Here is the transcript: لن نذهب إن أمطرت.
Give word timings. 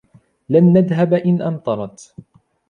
لن 0.49 0.73
نذهب 0.73 1.13
إن 1.13 1.41
أمطرت. 1.41 2.13